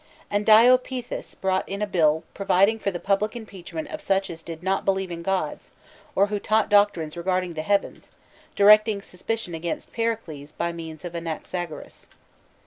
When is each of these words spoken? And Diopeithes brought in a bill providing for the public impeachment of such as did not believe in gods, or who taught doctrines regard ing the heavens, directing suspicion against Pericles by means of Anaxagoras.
And 0.31 0.47
Diopeithes 0.47 1.39
brought 1.39 1.69
in 1.69 1.79
a 1.83 1.85
bill 1.85 2.23
providing 2.33 2.79
for 2.79 2.89
the 2.89 2.99
public 2.99 3.35
impeachment 3.35 3.87
of 3.89 4.01
such 4.01 4.31
as 4.31 4.41
did 4.41 4.63
not 4.63 4.83
believe 4.83 5.11
in 5.11 5.21
gods, 5.21 5.69
or 6.15 6.25
who 6.25 6.39
taught 6.39 6.69
doctrines 6.71 7.15
regard 7.15 7.43
ing 7.43 7.53
the 7.53 7.61
heavens, 7.61 8.09
directing 8.55 9.03
suspicion 9.03 9.53
against 9.53 9.93
Pericles 9.93 10.53
by 10.53 10.71
means 10.71 11.05
of 11.05 11.13
Anaxagoras. 11.13 12.07